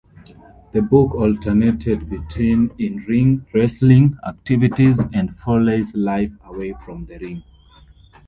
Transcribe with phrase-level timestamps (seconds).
[0.71, 7.43] The book alternated between in-ring wrestling activities and Foley's life away from the ring.